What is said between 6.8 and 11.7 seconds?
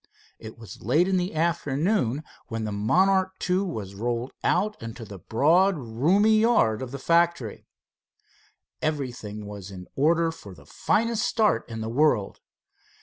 of the factory. Everything was in order for the finest start